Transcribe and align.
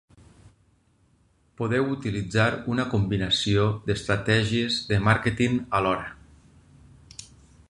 Podeu 1.61 1.91
utilitzar 1.97 2.47
una 2.77 2.87
combinació 2.95 3.69
d'estratègies 3.91 4.81
de 4.89 5.01
màrqueting 5.11 5.63
alhora. 5.83 6.11